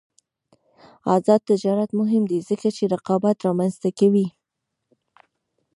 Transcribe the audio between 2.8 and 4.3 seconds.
رقابت رامنځته کوي.